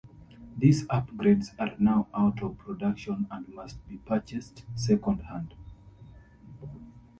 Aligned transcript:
These 0.57 0.87
upgrades 0.87 1.49
are 1.59 1.75
now 1.77 2.07
out 2.15 2.41
of 2.41 2.57
production 2.57 3.27
and 3.29 3.47
must 3.49 3.87
be 3.87 3.97
purchased 3.97 4.63
secondhand. 4.73 5.53